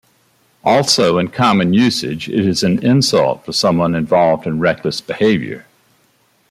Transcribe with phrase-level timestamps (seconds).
[0.63, 5.67] Also in common usage it is an insult for someone involved in reckless behavior.